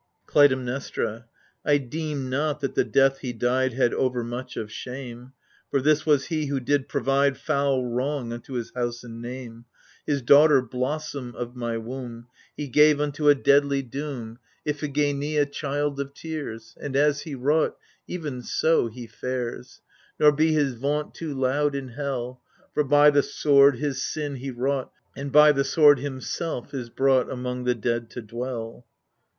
[0.25, 1.25] Clytemnestra
[1.63, 5.33] I deem not that the death he died Had overmuch of shame:
[5.69, 9.65] For this was he who did provide Foul wrong unto his house and name:
[10.07, 12.25] His daughter, blossom of my womb,
[12.57, 17.21] He gave unto a deadly doom, AGAMEMNON 71 Iphigenia, child of tears I And as
[17.21, 17.77] he wrought,
[18.07, 19.81] even so he fares.
[20.19, 22.41] Nor be his vaunt too loud in hell;
[22.73, 27.31] For by the sword his sin he wrought, And by the sword himself is brought
[27.31, 28.87] Among the dead to dwell.